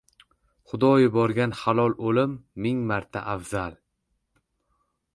[0.71, 3.81] Xudo yuborgan halol o‘lim ming marta afzal.